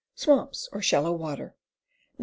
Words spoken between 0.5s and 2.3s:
or shallow water. Me.